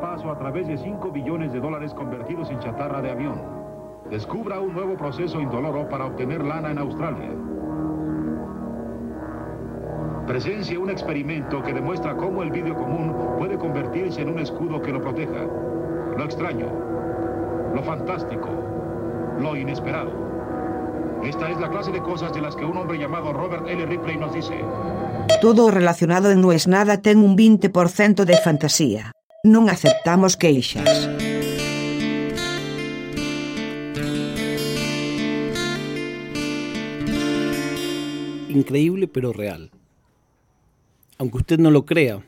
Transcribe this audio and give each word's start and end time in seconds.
paso 0.00 0.30
a 0.30 0.38
través 0.38 0.66
de 0.66 0.76
5 0.76 1.10
billones 1.10 1.52
de 1.52 1.60
dólares 1.60 1.92
convertidos 1.94 2.50
en 2.50 2.58
chatarra 2.60 3.02
de 3.02 3.10
avión. 3.10 3.40
Descubra 4.10 4.60
un 4.60 4.72
nuevo 4.72 4.96
proceso 4.96 5.40
indoloro 5.40 5.88
para 5.88 6.06
obtener 6.06 6.44
lana 6.44 6.70
en 6.70 6.78
Australia. 6.78 7.30
Presencia 10.26 10.78
un 10.78 10.90
experimento 10.90 11.62
que 11.62 11.72
demuestra 11.72 12.16
cómo 12.16 12.42
el 12.42 12.50
vidrio 12.50 12.74
común 12.74 13.14
puede 13.38 13.56
convertirse 13.56 14.22
en 14.22 14.30
un 14.30 14.38
escudo 14.38 14.82
que 14.82 14.92
lo 14.92 15.00
proteja. 15.00 15.46
Lo 16.16 16.24
extraño, 16.24 16.66
lo 17.74 17.82
fantástico, 17.82 18.48
lo 19.40 19.56
inesperado. 19.56 20.10
Esta 21.24 21.50
es 21.50 21.58
la 21.58 21.70
clase 21.70 21.92
de 21.92 22.00
cosas 22.00 22.32
de 22.32 22.40
las 22.40 22.54
que 22.54 22.64
un 22.64 22.76
hombre 22.76 22.98
llamado 22.98 23.32
Robert 23.32 23.66
L. 23.68 23.86
Ripley 23.86 24.16
nos 24.16 24.32
dice. 24.34 24.60
Todo 25.40 25.70
relacionado 25.70 26.34
No 26.34 26.52
es 26.52 26.68
nada 26.68 26.98
ten 26.98 27.18
un 27.18 27.36
20% 27.36 28.24
de 28.24 28.36
fantasía. 28.38 29.15
Non 29.46 29.70
aceptamos 29.70 30.34
queixas. 30.34 31.06
Increíble 38.50 39.06
pero 39.06 39.30
real. 39.30 39.70
Aunque 41.22 41.38
usted 41.38 41.58
no 41.62 41.70
lo 41.70 41.86
crea, 41.86 42.26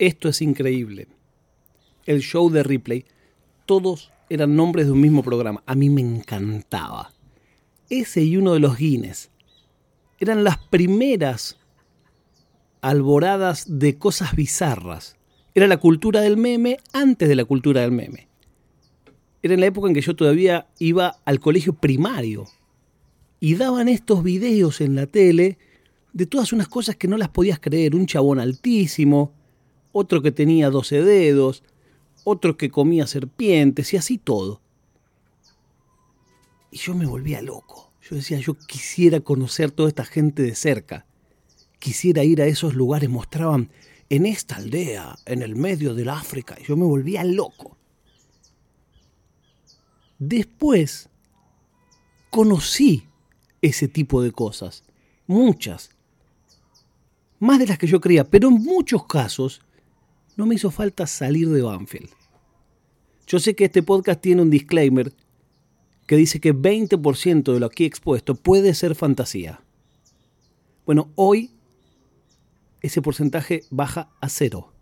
esto 0.00 0.32
es 0.32 0.40
increíble. 0.40 1.08
El 2.06 2.22
show 2.24 2.48
de 2.48 2.62
Ripley, 2.62 3.04
todos 3.66 4.10
eran 4.30 4.56
nombres 4.56 4.86
de 4.86 4.92
un 4.92 5.02
mismo 5.02 5.22
programa. 5.22 5.62
A 5.66 5.74
mí 5.74 5.90
me 5.90 6.00
encantaba. 6.00 7.12
Ese 7.90 8.24
y 8.24 8.38
uno 8.38 8.54
de 8.54 8.60
los 8.60 8.78
Guinness 8.78 9.28
eran 10.18 10.44
las 10.44 10.56
primeras 10.56 11.59
alboradas 12.80 13.78
de 13.78 13.98
cosas 13.98 14.34
bizarras. 14.34 15.16
Era 15.54 15.66
la 15.66 15.78
cultura 15.78 16.20
del 16.20 16.36
meme 16.36 16.78
antes 16.92 17.28
de 17.28 17.36
la 17.36 17.44
cultura 17.44 17.80
del 17.82 17.92
meme. 17.92 18.28
Era 19.42 19.54
en 19.54 19.60
la 19.60 19.66
época 19.66 19.88
en 19.88 19.94
que 19.94 20.00
yo 20.00 20.14
todavía 20.14 20.68
iba 20.78 21.16
al 21.24 21.40
colegio 21.40 21.72
primario 21.72 22.46
y 23.40 23.54
daban 23.54 23.88
estos 23.88 24.22
videos 24.22 24.80
en 24.80 24.94
la 24.94 25.06
tele 25.06 25.58
de 26.12 26.26
todas 26.26 26.52
unas 26.52 26.68
cosas 26.68 26.96
que 26.96 27.08
no 27.08 27.16
las 27.16 27.30
podías 27.30 27.58
creer. 27.58 27.94
Un 27.94 28.06
chabón 28.06 28.38
altísimo, 28.38 29.32
otro 29.92 30.22
que 30.22 30.30
tenía 30.30 30.70
12 30.70 31.02
dedos, 31.02 31.62
otro 32.24 32.56
que 32.56 32.70
comía 32.70 33.06
serpientes 33.06 33.92
y 33.94 33.96
así 33.96 34.18
todo. 34.18 34.60
Y 36.70 36.78
yo 36.78 36.94
me 36.94 37.06
volvía 37.06 37.42
loco. 37.42 37.92
Yo 38.08 38.16
decía, 38.16 38.38
yo 38.38 38.54
quisiera 38.54 39.20
conocer 39.20 39.70
toda 39.70 39.88
esta 39.88 40.04
gente 40.04 40.42
de 40.42 40.54
cerca. 40.54 41.06
Quisiera 41.80 42.22
ir 42.22 42.40
a 42.40 42.46
esos 42.46 42.74
lugares. 42.74 43.10
Mostraban 43.10 43.72
en 44.08 44.26
esta 44.26 44.56
aldea, 44.56 45.16
en 45.26 45.42
el 45.42 45.56
medio 45.56 45.94
del 45.94 46.10
África. 46.10 46.56
Y 46.60 46.64
yo 46.64 46.76
me 46.76 46.84
volvía 46.84 47.24
loco. 47.24 47.76
Después 50.18 51.08
conocí 52.30 53.08
ese 53.62 53.88
tipo 53.88 54.22
de 54.22 54.30
cosas. 54.30 54.84
Muchas. 55.26 55.90
Más 57.40 57.58
de 57.58 57.66
las 57.66 57.78
que 57.78 57.88
yo 57.88 58.00
creía. 58.00 58.24
Pero 58.24 58.48
en 58.48 58.54
muchos 58.54 59.06
casos 59.06 59.62
no 60.36 60.46
me 60.46 60.54
hizo 60.54 60.70
falta 60.70 61.06
salir 61.06 61.48
de 61.48 61.62
Banfield. 61.62 62.10
Yo 63.26 63.38
sé 63.38 63.54
que 63.54 63.66
este 63.66 63.82
podcast 63.82 64.20
tiene 64.20 64.42
un 64.42 64.50
disclaimer 64.50 65.12
que 66.06 66.16
dice 66.16 66.40
que 66.40 66.52
20% 66.52 67.52
de 67.52 67.60
lo 67.60 67.66
aquí 67.66 67.84
expuesto 67.84 68.34
puede 68.34 68.74
ser 68.74 68.96
fantasía. 68.96 69.62
Bueno, 70.84 71.12
hoy 71.14 71.52
ese 72.80 73.02
porcentaje 73.02 73.64
baja 73.70 74.10
a 74.20 74.28
cero. 74.28 74.72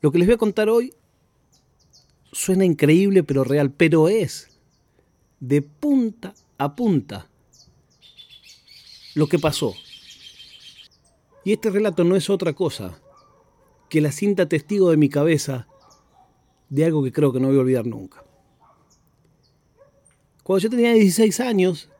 Lo 0.00 0.12
que 0.12 0.18
les 0.18 0.28
voy 0.28 0.34
a 0.34 0.38
contar 0.38 0.68
hoy 0.68 0.94
suena 2.32 2.64
increíble 2.64 3.22
pero 3.24 3.44
real, 3.44 3.72
pero 3.72 4.08
es 4.08 4.58
de 5.40 5.62
punta 5.62 6.34
a 6.58 6.74
punta 6.74 7.28
lo 9.14 9.26
que 9.26 9.38
pasó. 9.38 9.74
Y 11.44 11.52
este 11.52 11.70
relato 11.70 12.04
no 12.04 12.14
es 12.14 12.30
otra 12.30 12.52
cosa 12.52 13.00
que 13.88 14.00
la 14.00 14.12
cinta 14.12 14.48
testigo 14.48 14.90
de 14.90 14.96
mi 14.96 15.08
cabeza 15.08 15.66
de 16.68 16.84
algo 16.84 17.02
que 17.02 17.12
creo 17.12 17.32
que 17.32 17.40
no 17.40 17.48
voy 17.48 17.56
a 17.56 17.60
olvidar 17.60 17.86
nunca. 17.86 18.22
Cuando 20.42 20.62
yo 20.62 20.70
tenía 20.70 20.92
16 20.92 21.40
años, 21.40 21.90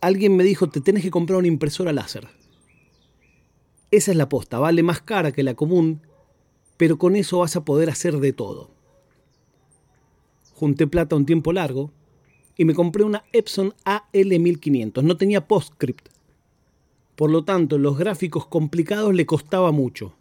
alguien 0.00 0.36
me 0.36 0.44
dijo, 0.44 0.68
te 0.68 0.80
tenés 0.80 1.02
que 1.02 1.10
comprar 1.10 1.38
una 1.38 1.48
impresora 1.48 1.92
láser. 1.92 2.28
Esa 3.90 4.10
es 4.10 4.16
la 4.16 4.28
posta, 4.28 4.58
vale 4.58 4.82
más 4.82 5.00
cara 5.00 5.32
que 5.32 5.42
la 5.42 5.54
común, 5.54 6.02
pero 6.76 6.98
con 6.98 7.16
eso 7.16 7.38
vas 7.38 7.56
a 7.56 7.64
poder 7.64 7.90
hacer 7.90 8.18
de 8.18 8.32
todo. 8.32 8.70
Junté 10.54 10.86
plata 10.86 11.16
un 11.16 11.26
tiempo 11.26 11.52
largo 11.52 11.90
y 12.56 12.64
me 12.64 12.74
compré 12.74 13.04
una 13.04 13.24
Epson 13.32 13.74
AL1500. 13.84 15.02
No 15.02 15.16
tenía 15.16 15.46
PostScript. 15.46 16.08
Por 17.16 17.30
lo 17.30 17.44
tanto, 17.44 17.78
los 17.78 17.96
gráficos 17.96 18.46
complicados 18.46 19.14
le 19.14 19.26
costaba 19.26 19.72
mucho. 19.72 20.14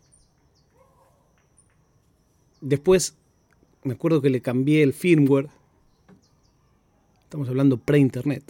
Después, 2.61 3.15
me 3.83 3.93
acuerdo 3.93 4.21
que 4.21 4.29
le 4.29 4.41
cambié 4.41 4.83
el 4.83 4.93
firmware 4.93 5.49
Estamos 7.27 7.49
hablando 7.49 7.77
pre-internet. 7.77 8.41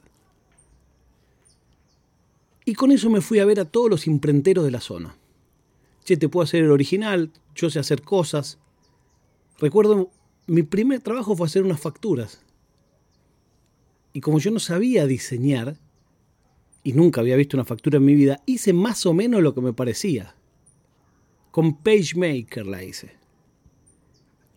Y 2.68 2.76
con 2.76 2.92
eso 2.92 3.10
me 3.10 3.22
fui 3.22 3.40
a 3.40 3.46
ver 3.46 3.62
a 3.62 3.72
todos 3.72 3.90
los 3.90 4.08
imprenteros 4.08 4.66
de 4.66 4.72
la 4.72 4.82
zona. 4.82 5.16
Che, 6.04 6.18
te 6.18 6.28
puedo 6.28 6.44
hacer 6.44 6.66
el 6.66 6.72
original, 6.72 7.32
yo 7.56 7.70
sé 7.70 7.80
hacer 7.80 8.02
cosas. 8.02 8.60
Recuerdo, 9.58 10.12
mi 10.48 10.64
primer 10.64 11.00
trabajo 11.00 11.34
fue 11.34 11.48
hacer 11.48 11.64
unas 11.64 11.80
facturas. 11.80 12.44
Y 14.12 14.20
como 14.20 14.40
yo 14.40 14.52
no 14.52 14.60
sabía 14.60 15.08
diseñar, 15.08 15.80
y 16.84 16.92
nunca 16.92 17.22
había 17.22 17.38
visto 17.38 17.56
una 17.56 17.64
factura 17.64 18.00
en 18.00 18.06
mi 18.06 18.16
vida, 18.16 18.44
hice 18.46 18.74
más 18.74 19.06
o 19.06 19.14
menos 19.14 19.42
lo 19.42 19.56
que 19.56 19.62
me 19.62 19.72
parecía. 19.72 20.36
Con 21.52 21.78
PageMaker 21.78 22.68
la 22.68 22.84
hice. 22.84 23.12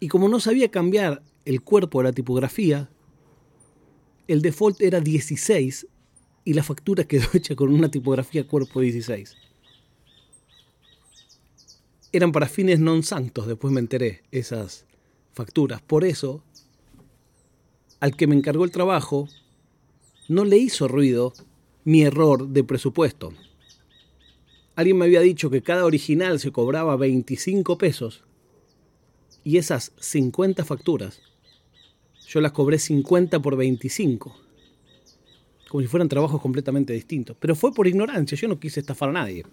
Y 0.01 0.09
como 0.09 0.29
no 0.29 0.41
sabía 0.41 0.69
cambiar 0.73 1.23
el 1.45 1.63
cuerpo 1.63 2.01
de 2.01 2.09
la 2.09 2.13
tipografía, 2.13 2.91
el 4.27 4.43
default 4.43 4.81
era 4.81 5.01
16 5.01 5.87
y 6.51 6.53
la 6.53 6.65
factura 6.65 7.05
quedó 7.05 7.29
hecha 7.35 7.55
con 7.55 7.73
una 7.73 7.93
tipografía 7.93 8.45
cuerpo 8.45 8.81
16. 8.81 9.37
Eran 12.11 12.33
para 12.33 12.49
fines 12.49 12.81
non 12.83 13.07
santos, 13.07 13.47
después 13.47 13.71
me 13.71 13.79
enteré, 13.79 14.27
esas 14.35 14.83
facturas. 15.31 15.81
Por 15.81 16.03
eso, 16.03 16.43
al 18.01 18.17
que 18.17 18.27
me 18.27 18.35
encargó 18.35 18.65
el 18.65 18.73
trabajo, 18.73 19.29
no 20.27 20.45
le 20.45 20.59
hizo 20.59 20.89
ruido 20.89 21.35
mi 21.85 22.03
error 22.03 22.49
de 22.49 22.65
presupuesto. 22.65 23.31
Alguien 24.75 24.99
me 24.99 25.05
había 25.05 25.21
dicho 25.21 25.51
que 25.51 25.63
cada 25.63 25.85
original 25.85 26.41
se 26.41 26.51
cobraba 26.51 26.97
25 26.97 27.79
pesos 27.79 28.25
y 29.45 29.59
esas 29.59 29.93
50 30.01 30.65
facturas 30.65 31.23
yo 32.27 32.41
las 32.41 32.51
cobré 32.51 32.81
50 32.81 33.39
por 33.39 33.57
25. 33.57 34.50
Como 35.71 35.83
si 35.83 35.87
fueran 35.87 36.09
trabajos 36.09 36.43
completamente 36.43 36.93
distintos. 36.93 37.37
Pero 37.39 37.55
fue 37.55 37.73
por 37.73 37.87
ignorancia, 37.87 38.37
yo 38.37 38.49
no 38.49 38.59
quise 38.59 38.81
estafar 38.81 39.11
a 39.11 39.13
nadie. 39.13 39.47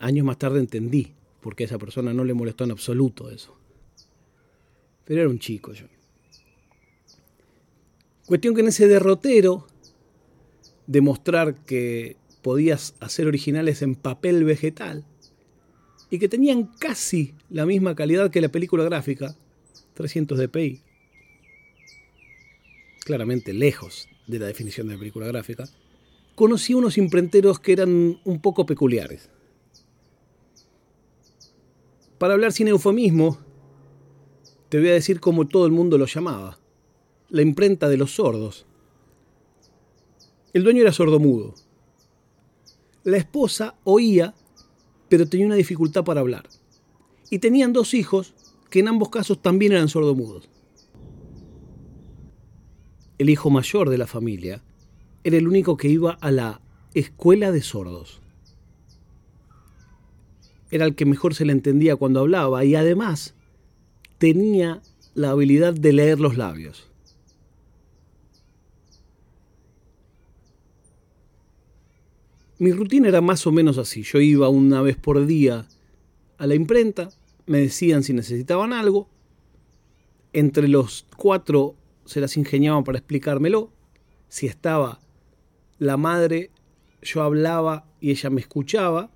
Años 0.00 0.26
más 0.26 0.38
tarde 0.38 0.58
entendí 0.58 1.12
por 1.40 1.54
qué 1.54 1.62
a 1.62 1.66
esa 1.66 1.78
persona 1.78 2.12
no 2.12 2.24
le 2.24 2.34
molestó 2.34 2.64
en 2.64 2.72
absoluto 2.72 3.30
eso. 3.30 3.56
Pero 5.04 5.20
era 5.20 5.30
un 5.30 5.38
chico 5.38 5.72
yo. 5.72 5.86
Cuestión 8.26 8.56
que 8.56 8.62
en 8.62 8.68
ese 8.68 8.88
derrotero 8.88 9.68
de 10.88 11.00
mostrar 11.00 11.54
que 11.64 12.16
podías 12.42 12.96
hacer 12.98 13.28
originales 13.28 13.82
en 13.82 13.94
papel 13.94 14.42
vegetal, 14.42 15.06
y 16.10 16.18
que 16.18 16.28
tenían 16.28 16.64
casi 16.64 17.34
la 17.50 17.66
misma 17.66 17.94
calidad 17.94 18.32
que 18.32 18.40
la 18.40 18.48
película 18.48 18.82
gráfica, 18.82 19.36
300 19.94 20.38
dpi. 20.38 20.82
Claramente 23.04 23.52
lejos 23.52 24.08
de 24.26 24.38
la 24.38 24.46
definición 24.46 24.88
de 24.88 24.98
película 24.98 25.26
gráfica. 25.26 25.68
Conocí 26.34 26.74
unos 26.74 26.98
imprenteros 26.98 27.60
que 27.60 27.72
eran 27.72 28.20
un 28.24 28.40
poco 28.40 28.66
peculiares. 28.66 29.30
Para 32.18 32.34
hablar 32.34 32.52
sin 32.52 32.68
eufemismo, 32.68 33.38
te 34.68 34.78
voy 34.78 34.88
a 34.88 34.94
decir 34.94 35.20
cómo 35.20 35.46
todo 35.46 35.66
el 35.66 35.72
mundo 35.72 35.98
lo 35.98 36.06
llamaba. 36.06 36.58
La 37.28 37.42
imprenta 37.42 37.88
de 37.88 37.96
los 37.96 38.14
sordos. 38.14 38.66
El 40.52 40.64
dueño 40.64 40.82
era 40.82 40.92
sordomudo. 40.92 41.54
La 43.04 43.18
esposa 43.18 43.74
oía 43.84 44.34
pero 45.08 45.28
tenía 45.28 45.46
una 45.46 45.54
dificultad 45.54 46.02
para 46.02 46.20
hablar. 46.20 46.48
Y 47.30 47.38
tenían 47.38 47.72
dos 47.72 47.94
hijos 47.94 48.34
que 48.68 48.80
en 48.80 48.88
ambos 48.88 49.10
casos 49.10 49.40
también 49.40 49.72
eran 49.72 49.88
sordomudos. 49.88 50.48
El 53.18 53.30
hijo 53.30 53.50
mayor 53.50 53.90
de 53.90 53.98
la 53.98 54.06
familia 54.06 54.62
era 55.22 55.36
el 55.36 55.48
único 55.48 55.76
que 55.76 55.88
iba 55.88 56.12
a 56.20 56.30
la 56.30 56.60
escuela 56.94 57.52
de 57.52 57.62
sordos. 57.62 58.20
era 60.70 60.86
el 60.86 60.96
que 60.96 61.06
mejor 61.06 61.34
se 61.34 61.44
le 61.44 61.52
entendía 61.52 61.94
cuando 61.94 62.18
hablaba 62.18 62.64
y 62.64 62.74
además 62.74 63.34
tenía 64.18 64.82
la 65.14 65.30
habilidad 65.30 65.72
de 65.72 65.92
leer 65.92 66.18
los 66.18 66.36
labios. 66.36 66.88
Mi 72.58 72.72
rutina 72.72 73.08
era 73.08 73.20
más 73.20 73.46
o 73.46 73.52
menos 73.52 73.78
así. 73.78 74.02
Yo 74.02 74.20
iba 74.20 74.48
una 74.48 74.82
vez 74.82 74.96
por 74.96 75.24
día 75.26 75.66
a 76.38 76.46
la 76.48 76.56
imprenta, 76.56 77.10
me 77.46 77.58
decían 77.58 78.02
si 78.02 78.12
necesitaban 78.12 78.72
algo, 78.72 79.08
entre 80.32 80.66
los 80.66 81.06
cuatro 81.16 81.76
se 82.04 82.20
las 82.20 82.36
ingeniaban 82.36 82.84
para 82.84 82.98
explicármelo, 82.98 83.72
si 84.28 84.46
estaba 84.46 85.00
la 85.78 85.96
madre, 85.96 86.50
yo 87.02 87.22
hablaba 87.22 87.86
y 88.00 88.10
ella 88.10 88.30
me 88.30 88.40
escuchaba, 88.40 89.10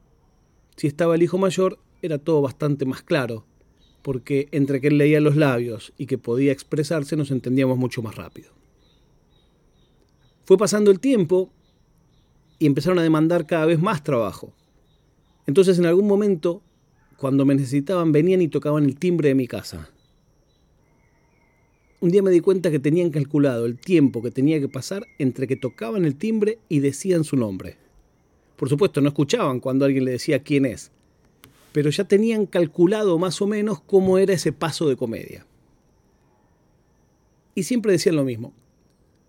si 0.76 0.86
estaba 0.86 1.14
el 1.14 1.22
hijo 1.22 1.38
mayor, 1.38 1.78
era 2.02 2.18
todo 2.18 2.40
bastante 2.40 2.84
más 2.84 3.02
claro, 3.02 3.44
porque 4.02 4.48
entre 4.52 4.80
que 4.80 4.88
él 4.88 4.98
leía 4.98 5.20
los 5.20 5.36
labios 5.36 5.92
y 5.98 6.06
que 6.06 6.18
podía 6.18 6.52
expresarse 6.52 7.16
nos 7.16 7.30
entendíamos 7.30 7.78
mucho 7.78 8.02
más 8.02 8.14
rápido. 8.16 8.52
Fue 10.44 10.56
pasando 10.56 10.90
el 10.90 11.00
tiempo 11.00 11.50
y 12.58 12.66
empezaron 12.66 12.98
a 12.98 13.02
demandar 13.02 13.46
cada 13.46 13.66
vez 13.66 13.80
más 13.80 14.02
trabajo. 14.02 14.52
Entonces 15.46 15.78
en 15.78 15.86
algún 15.86 16.06
momento, 16.06 16.62
cuando 17.16 17.44
me 17.44 17.54
necesitaban, 17.54 18.12
venían 18.12 18.42
y 18.42 18.48
tocaban 18.48 18.84
el 18.84 18.98
timbre 18.98 19.30
de 19.30 19.34
mi 19.34 19.46
casa. 19.46 19.90
Un 22.00 22.10
día 22.10 22.22
me 22.22 22.30
di 22.30 22.40
cuenta 22.40 22.70
que 22.70 22.78
tenían 22.78 23.10
calculado 23.10 23.66
el 23.66 23.76
tiempo 23.76 24.22
que 24.22 24.30
tenía 24.30 24.60
que 24.60 24.68
pasar 24.68 25.06
entre 25.18 25.48
que 25.48 25.56
tocaban 25.56 26.04
el 26.04 26.14
timbre 26.14 26.58
y 26.68 26.78
decían 26.78 27.24
su 27.24 27.36
nombre. 27.36 27.76
Por 28.56 28.68
supuesto, 28.68 29.00
no 29.00 29.08
escuchaban 29.08 29.58
cuando 29.58 29.84
alguien 29.84 30.04
le 30.04 30.12
decía 30.12 30.42
quién 30.42 30.64
es, 30.64 30.92
pero 31.72 31.90
ya 31.90 32.04
tenían 32.04 32.46
calculado 32.46 33.18
más 33.18 33.42
o 33.42 33.48
menos 33.48 33.80
cómo 33.80 34.18
era 34.18 34.32
ese 34.32 34.52
paso 34.52 34.88
de 34.88 34.96
comedia. 34.96 35.44
Y 37.56 37.64
siempre 37.64 37.90
decían 37.90 38.14
lo 38.14 38.24
mismo. 38.24 38.52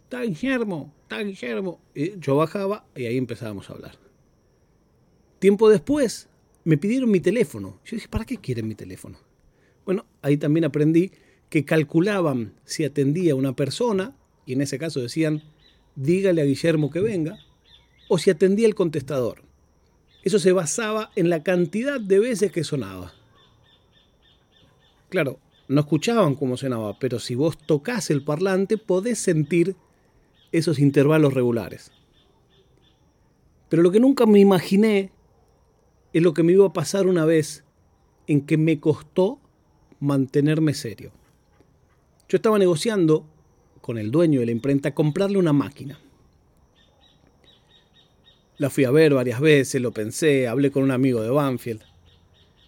Está 0.03 0.21
Guillermo, 0.21 0.93
está 1.03 1.21
Guillermo. 1.23 1.79
Y 1.95 2.19
yo 2.19 2.35
bajaba 2.35 2.85
y 2.95 3.05
ahí 3.05 3.17
empezábamos 3.17 3.69
a 3.69 3.73
hablar. 3.73 3.97
Tiempo 5.39 5.69
después 5.69 6.29
me 6.65 6.77
pidieron 6.77 7.09
mi 7.09 7.19
teléfono. 7.19 7.79
Yo 7.85 7.95
dije, 7.95 8.07
¿para 8.07 8.25
qué 8.25 8.37
quieren 8.37 8.67
mi 8.67 8.75
teléfono? 8.75 9.17
Bueno, 9.85 10.05
ahí 10.21 10.37
también 10.37 10.65
aprendí 10.65 11.11
que 11.49 11.65
calculaban 11.65 12.53
si 12.65 12.85
atendía 12.85 13.33
a 13.33 13.35
una 13.35 13.55
persona, 13.55 14.15
y 14.45 14.53
en 14.53 14.61
ese 14.61 14.77
caso 14.77 14.99
decían, 14.99 15.43
dígale 15.95 16.41
a 16.41 16.45
Guillermo 16.45 16.89
que 16.89 17.01
venga, 17.01 17.39
o 18.07 18.17
si 18.17 18.29
atendía 18.29 18.67
el 18.67 18.75
contestador. 18.75 19.43
Eso 20.23 20.39
se 20.39 20.51
basaba 20.51 21.11
en 21.15 21.29
la 21.29 21.43
cantidad 21.43 21.99
de 21.99 22.19
veces 22.19 22.51
que 22.51 22.63
sonaba. 22.63 23.13
Claro, 25.09 25.39
no 25.67 25.81
escuchaban 25.81 26.35
cómo 26.35 26.57
sonaba, 26.57 26.97
pero 26.99 27.19
si 27.19 27.35
vos 27.35 27.57
tocas 27.57 28.09
el 28.09 28.23
parlante 28.23 28.77
podés 28.77 29.19
sentir 29.19 29.75
esos 30.51 30.79
intervalos 30.79 31.33
regulares. 31.33 31.91
Pero 33.69 33.83
lo 33.83 33.91
que 33.91 33.99
nunca 33.99 34.25
me 34.25 34.39
imaginé 34.39 35.11
es 36.11 36.23
lo 36.23 36.33
que 36.33 36.43
me 36.43 36.53
iba 36.53 36.65
a 36.65 36.73
pasar 36.73 37.07
una 37.07 37.25
vez 37.25 37.63
en 38.27 38.45
que 38.45 38.57
me 38.57 38.79
costó 38.79 39.39
mantenerme 39.99 40.73
serio. 40.73 41.11
Yo 42.29 42.35
estaba 42.35 42.59
negociando 42.59 43.25
con 43.81 43.97
el 43.97 44.11
dueño 44.11 44.39
de 44.39 44.45
la 44.45 44.51
imprenta 44.51 44.93
comprarle 44.93 45.39
una 45.39 45.51
máquina. 45.51 45.99
La 48.59 48.69
fui 48.69 48.83
a 48.83 48.91
ver 48.91 49.15
varias 49.15 49.39
veces, 49.39 49.81
lo 49.81 49.91
pensé, 49.91 50.47
hablé 50.47 50.69
con 50.69 50.83
un 50.83 50.91
amigo 50.91 51.23
de 51.23 51.29
Banfield. 51.29 51.81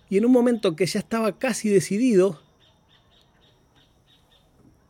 Y 0.10 0.18
en 0.18 0.26
un 0.26 0.32
momento 0.32 0.76
que 0.76 0.88
ya 0.88 1.00
estaba 1.00 1.38
casi 1.38 1.70
decidido, 1.70 2.42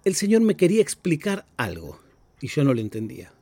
el 0.05 0.15
señor 0.15 0.41
me 0.41 0.55
quería 0.55 0.81
explicar 0.81 1.45
algo 1.57 1.99
y 2.39 2.47
yo 2.47 2.63
no 2.63 2.73
lo 2.73 2.79
entendía. 2.79 3.33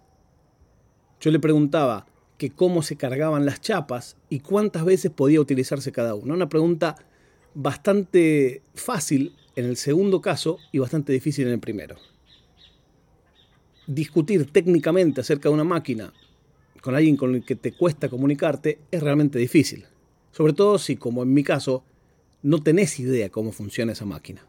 Yo 1.22 1.30
le 1.30 1.40
preguntaba 1.40 2.08
que 2.40 2.50
cómo 2.50 2.82
se 2.82 2.96
cargaban 2.96 3.46
las 3.46 3.62
chapas 3.62 4.18
y 4.30 4.40
cuántas 4.40 4.84
veces 4.84 5.12
podía 5.12 5.42
utilizarse 5.42 5.92
cada 5.92 6.16
una. 6.16 6.34
Una 6.34 6.50
pregunta 6.50 6.96
bastante 7.54 8.64
fácil 8.74 9.36
en 9.60 9.66
el 9.66 9.78
segundo 9.78 10.22
caso 10.22 10.58
y 10.72 10.80
bastante 10.80 11.14
difícil 11.14 11.48
en 11.48 11.54
el 11.54 11.60
primero. 11.60 11.98
Discutir 13.88 14.52
técnicamente 14.52 15.22
acerca 15.22 15.50
de 15.50 15.56
una 15.56 15.64
máquina 15.64 16.14
con 16.82 16.96
alguien 16.96 17.18
con 17.18 17.36
el 17.36 17.44
que 17.44 17.56
te 17.56 17.74
cuesta 17.74 18.08
comunicarte 18.08 18.80
es 18.90 19.04
realmente 19.04 19.38
difícil. 19.38 19.86
Sobre 20.32 20.54
todo 20.54 20.78
si, 20.78 20.96
como 20.96 21.24
en 21.24 21.34
mi 21.34 21.44
caso, 21.44 21.84
no 22.42 22.64
tenés 22.64 23.00
idea 23.00 23.30
cómo 23.30 23.52
funciona 23.52 23.92
esa 23.92 24.06
máquina. 24.06 24.46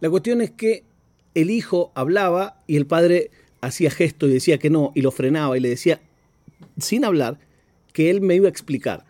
La 0.00 0.10
cuestión 0.10 0.42
es 0.42 0.52
que 0.52 0.84
el 1.34 1.50
hijo 1.50 1.90
hablaba 1.94 2.62
y 2.66 2.76
el 2.76 2.86
padre 2.86 3.30
hacía 3.60 3.90
gesto 3.90 4.28
y 4.28 4.32
decía 4.32 4.58
que 4.58 4.70
no 4.70 4.92
y 4.94 5.02
lo 5.02 5.10
frenaba 5.10 5.56
y 5.56 5.60
le 5.60 5.70
decía, 5.70 6.00
sin 6.78 7.04
hablar, 7.04 7.40
que 7.92 8.10
él 8.10 8.20
me 8.20 8.36
iba 8.36 8.46
a 8.46 8.50
explicar. 8.50 9.06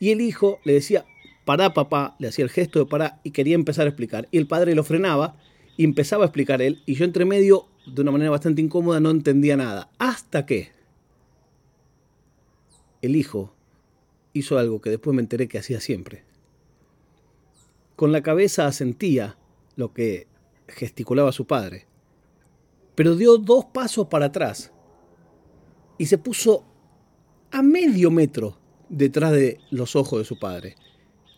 Y 0.00 0.10
el 0.10 0.20
hijo 0.20 0.60
le 0.64 0.72
decía, 0.72 1.04
para 1.48 1.72
papá, 1.72 2.14
le 2.18 2.28
hacía 2.28 2.44
el 2.44 2.50
gesto 2.50 2.78
de 2.78 2.84
para 2.84 3.22
y 3.24 3.30
quería 3.30 3.54
empezar 3.54 3.86
a 3.86 3.88
explicar. 3.88 4.28
Y 4.30 4.36
el 4.36 4.46
padre 4.46 4.74
lo 4.74 4.84
frenaba 4.84 5.36
y 5.78 5.84
empezaba 5.84 6.24
a 6.24 6.26
explicar 6.26 6.60
él. 6.60 6.82
Y 6.84 6.92
yo 6.92 7.06
entre 7.06 7.24
medio, 7.24 7.68
de 7.86 8.02
una 8.02 8.10
manera 8.10 8.30
bastante 8.30 8.60
incómoda, 8.60 9.00
no 9.00 9.08
entendía 9.08 9.56
nada. 9.56 9.90
Hasta 9.98 10.44
que 10.44 10.72
el 13.00 13.16
hijo 13.16 13.54
hizo 14.34 14.58
algo 14.58 14.82
que 14.82 14.90
después 14.90 15.16
me 15.16 15.22
enteré 15.22 15.48
que 15.48 15.56
hacía 15.56 15.80
siempre. 15.80 16.22
Con 17.96 18.12
la 18.12 18.22
cabeza 18.22 18.66
asentía 18.66 19.38
lo 19.74 19.94
que 19.94 20.26
gesticulaba 20.68 21.32
su 21.32 21.46
padre, 21.46 21.86
pero 22.94 23.16
dio 23.16 23.38
dos 23.38 23.64
pasos 23.72 24.08
para 24.08 24.26
atrás 24.26 24.70
y 25.96 26.04
se 26.04 26.18
puso 26.18 26.66
a 27.50 27.62
medio 27.62 28.10
metro 28.10 28.58
detrás 28.90 29.32
de 29.32 29.60
los 29.70 29.96
ojos 29.96 30.18
de 30.18 30.24
su 30.26 30.38
padre 30.38 30.76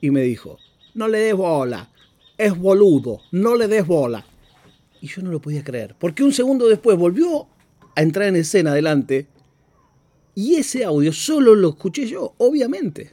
y 0.01 0.11
me 0.11 0.23
dijo, 0.23 0.59
no 0.95 1.09
le 1.09 1.19
des 1.19 1.35
bola, 1.35 1.91
es 2.39 2.57
boludo, 2.57 3.21
no 3.33 3.57
le 3.57 3.69
des 3.69 3.87
bola. 3.87 4.27
Y 5.01 5.09
yo 5.09 5.23
no 5.23 5.31
lo 5.31 5.41
podía 5.41 5.65
creer, 5.65 5.95
porque 5.99 6.23
un 6.23 6.33
segundo 6.33 6.69
después 6.69 6.97
volvió 6.97 7.47
a 7.95 8.03
entrar 8.03 8.29
en 8.29 8.37
escena 8.37 8.73
adelante 8.73 9.27
y 10.35 10.55
ese 10.57 10.85
audio 10.85 11.13
solo 11.13 11.55
lo 11.55 11.71
escuché 11.71 12.07
yo, 12.07 12.35
obviamente. 12.39 13.13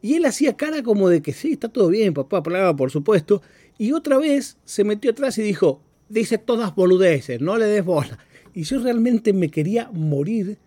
Y 0.00 0.14
él 0.14 0.26
hacía 0.26 0.56
cara 0.56 0.82
como 0.82 1.08
de 1.08 1.22
que 1.22 1.32
sí, 1.32 1.52
está 1.52 1.68
todo 1.68 1.88
bien, 1.88 2.14
papá, 2.14 2.42
por 2.76 2.90
supuesto. 2.90 3.42
Y 3.78 3.92
otra 3.92 4.18
vez 4.18 4.58
se 4.64 4.84
metió 4.84 5.10
atrás 5.10 5.38
y 5.38 5.42
dijo, 5.42 5.82
dice 6.08 6.38
todas 6.38 6.74
boludeces, 6.74 7.40
no 7.40 7.56
le 7.56 7.66
des 7.66 7.84
bola. 7.84 8.18
Y 8.54 8.62
yo 8.62 8.78
realmente 8.80 9.32
me 9.32 9.50
quería 9.50 9.90
morir 9.92 10.58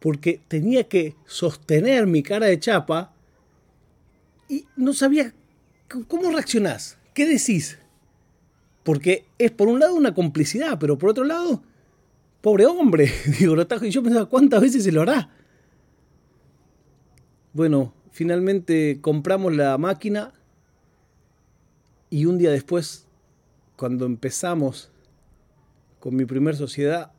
porque 0.00 0.40
tenía 0.48 0.84
que 0.84 1.14
sostener 1.24 2.06
mi 2.06 2.22
cara 2.22 2.46
de 2.46 2.60
chapa 2.60 3.13
y 4.48 4.66
no 4.76 4.92
sabía 4.92 5.34
cómo 6.08 6.30
reaccionás, 6.30 6.98
qué 7.12 7.26
decís. 7.26 7.78
Porque 8.82 9.24
es 9.38 9.50
por 9.50 9.68
un 9.68 9.80
lado 9.80 9.94
una 9.94 10.14
complicidad, 10.14 10.78
pero 10.78 10.98
por 10.98 11.10
otro 11.10 11.24
lado, 11.24 11.62
pobre 12.40 12.66
hombre. 12.66 13.10
Digo, 13.38 13.56
y 13.56 13.90
yo 13.90 14.02
pensaba, 14.02 14.26
¿cuántas 14.26 14.60
veces 14.60 14.84
se 14.84 14.92
lo 14.92 15.02
hará? 15.02 15.30
Bueno, 17.54 17.94
finalmente 18.10 18.98
compramos 19.00 19.54
la 19.54 19.78
máquina 19.78 20.32
y 22.10 22.26
un 22.26 22.36
día 22.36 22.50
después, 22.50 23.06
cuando 23.76 24.06
empezamos 24.06 24.90
con 26.00 26.14
mi 26.14 26.26
primer 26.26 26.54
sociedad, 26.56 27.12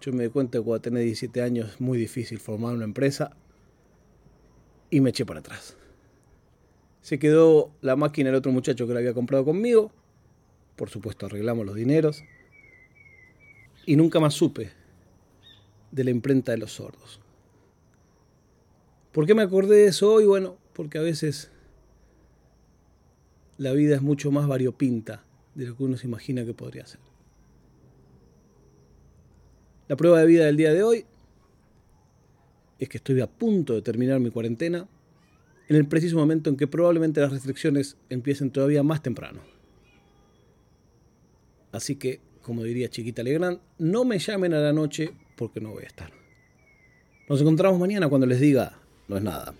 yo 0.00 0.12
me 0.12 0.24
di 0.24 0.28
cuenta 0.28 0.58
que 0.58 0.64
cuando 0.64 0.82
tenía 0.82 1.00
17 1.00 1.42
años 1.42 1.70
es 1.70 1.80
muy 1.80 1.98
difícil 1.98 2.38
formar 2.38 2.74
una 2.74 2.84
empresa 2.84 3.34
y 4.90 5.00
me 5.00 5.10
eché 5.10 5.24
para 5.24 5.40
atrás. 5.40 5.76
Se 7.06 7.20
quedó 7.20 7.70
la 7.82 7.94
máquina 7.94 8.30
el 8.30 8.34
otro 8.34 8.50
muchacho 8.50 8.84
que 8.84 8.92
la 8.92 8.98
había 8.98 9.14
comprado 9.14 9.44
conmigo. 9.44 9.92
Por 10.74 10.90
supuesto, 10.90 11.26
arreglamos 11.26 11.64
los 11.64 11.76
dineros. 11.76 12.24
Y 13.86 13.94
nunca 13.94 14.18
más 14.18 14.34
supe 14.34 14.72
de 15.92 16.02
la 16.02 16.10
imprenta 16.10 16.50
de 16.50 16.58
los 16.58 16.72
sordos. 16.72 17.20
¿Por 19.12 19.24
qué 19.24 19.36
me 19.36 19.42
acordé 19.42 19.76
de 19.76 19.86
eso 19.86 20.14
hoy? 20.14 20.24
Bueno, 20.24 20.56
porque 20.72 20.98
a 20.98 21.00
veces 21.00 21.52
la 23.56 23.70
vida 23.70 23.94
es 23.94 24.02
mucho 24.02 24.32
más 24.32 24.48
variopinta 24.48 25.22
de 25.54 25.66
lo 25.66 25.76
que 25.76 25.84
uno 25.84 25.96
se 25.96 26.08
imagina 26.08 26.44
que 26.44 26.54
podría 26.54 26.86
ser. 26.86 26.98
La 29.86 29.94
prueba 29.94 30.18
de 30.18 30.26
vida 30.26 30.46
del 30.46 30.56
día 30.56 30.74
de 30.74 30.82
hoy 30.82 31.06
es 32.80 32.88
que 32.88 32.96
estoy 32.96 33.20
a 33.20 33.28
punto 33.28 33.74
de 33.74 33.82
terminar 33.82 34.18
mi 34.18 34.32
cuarentena 34.32 34.88
en 35.68 35.76
el 35.76 35.86
preciso 35.86 36.16
momento 36.16 36.50
en 36.50 36.56
que 36.56 36.66
probablemente 36.66 37.20
las 37.20 37.32
restricciones 37.32 37.96
empiecen 38.08 38.50
todavía 38.50 38.82
más 38.82 39.02
temprano. 39.02 39.40
Así 41.72 41.96
que, 41.96 42.20
como 42.42 42.62
diría 42.62 42.88
Chiquita 42.88 43.22
Legrand, 43.22 43.58
no 43.78 44.04
me 44.04 44.18
llamen 44.18 44.54
a 44.54 44.60
la 44.60 44.72
noche 44.72 45.12
porque 45.36 45.60
no 45.60 45.72
voy 45.72 45.84
a 45.84 45.86
estar. 45.86 46.10
Nos 47.28 47.40
encontramos 47.40 47.78
mañana 47.78 48.08
cuando 48.08 48.26
les 48.26 48.40
diga, 48.40 48.78
no 49.08 49.16
es 49.16 49.22
nada. 49.22 49.52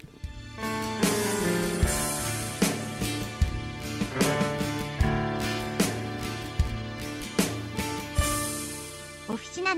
Oficina 9.28 9.74